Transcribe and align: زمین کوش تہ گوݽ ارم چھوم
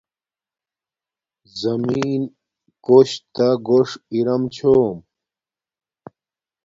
زمین 1.61 2.21
کوش 2.85 3.09
تہ 3.35 3.47
گوݽ 3.67 3.89
ارم 4.13 4.43
چھوم 4.55 4.95